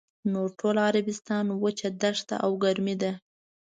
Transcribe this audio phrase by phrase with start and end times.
[0.33, 3.11] نور ټول عربستان وچه دښته او ګرمي ده.